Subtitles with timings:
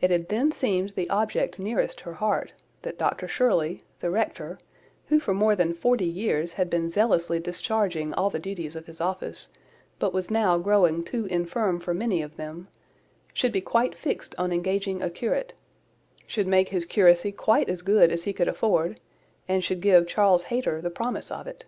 [0.00, 4.58] It had then seemed the object nearest her heart, that Dr Shirley, the rector,
[5.08, 8.98] who for more than forty years had been zealously discharging all the duties of his
[8.98, 9.50] office,
[9.98, 12.68] but was now growing too infirm for many of them,
[13.34, 15.52] should be quite fixed on engaging a curate;
[16.26, 19.00] should make his curacy quite as good as he could afford,
[19.46, 21.66] and should give Charles Hayter the promise of it.